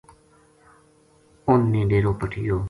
[1.47, 2.57] اُنھ نے ڈیرو پٹیو